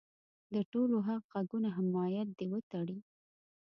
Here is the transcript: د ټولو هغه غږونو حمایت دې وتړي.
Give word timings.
د 0.53 0.55
ټولو 0.71 0.95
هغه 1.07 1.23
غږونو 1.31 1.69
حمایت 1.77 2.27
دې 2.37 2.45
وتړي. 2.53 2.97